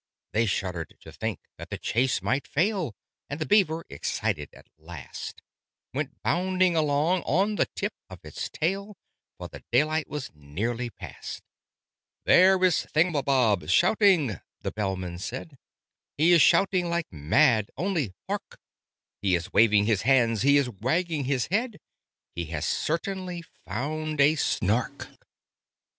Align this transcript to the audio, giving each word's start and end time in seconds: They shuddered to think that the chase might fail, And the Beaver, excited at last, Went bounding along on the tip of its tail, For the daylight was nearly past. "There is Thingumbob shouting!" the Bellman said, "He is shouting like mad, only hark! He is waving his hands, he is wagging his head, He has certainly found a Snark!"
They 0.31 0.47
shuddered 0.47 0.97
to 1.01 1.11
think 1.11 1.41
that 1.59 1.69
the 1.69 1.77
chase 1.77 2.23
might 2.23 2.47
fail, 2.47 2.95
And 3.29 3.39
the 3.39 3.45
Beaver, 3.45 3.85
excited 3.87 4.49
at 4.51 4.65
last, 4.79 5.43
Went 5.93 6.23
bounding 6.23 6.75
along 6.75 7.21
on 7.21 7.53
the 7.53 7.67
tip 7.75 7.93
of 8.09 8.19
its 8.25 8.49
tail, 8.49 8.97
For 9.37 9.47
the 9.49 9.63
daylight 9.71 10.07
was 10.09 10.31
nearly 10.33 10.89
past. 10.89 11.43
"There 12.25 12.63
is 12.63 12.87
Thingumbob 12.91 13.69
shouting!" 13.69 14.39
the 14.61 14.71
Bellman 14.71 15.19
said, 15.19 15.59
"He 16.17 16.31
is 16.31 16.41
shouting 16.41 16.89
like 16.89 17.13
mad, 17.13 17.69
only 17.77 18.15
hark! 18.27 18.57
He 19.21 19.35
is 19.35 19.53
waving 19.53 19.85
his 19.85 20.01
hands, 20.01 20.41
he 20.41 20.57
is 20.57 20.67
wagging 20.67 21.25
his 21.25 21.45
head, 21.51 21.77
He 22.33 22.45
has 22.45 22.65
certainly 22.65 23.43
found 23.67 24.19
a 24.19 24.33
Snark!" 24.33 25.09